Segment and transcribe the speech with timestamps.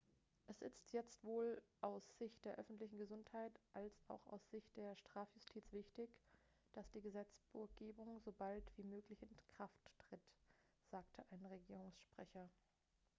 [0.47, 5.71] es ist jetzt sowohl aus sicht der öffentlichen gesundheit als auch aus sicht der strafjustiz
[5.71, 6.09] wichtig
[6.71, 10.23] dass die gesetzgebung so bald wie möglich in kraft tritt
[10.89, 12.49] sagte ein regierungssprecher